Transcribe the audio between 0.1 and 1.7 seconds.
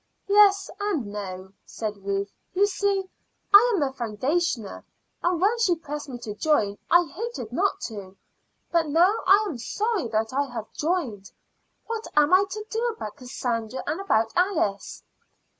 "Yes and no,"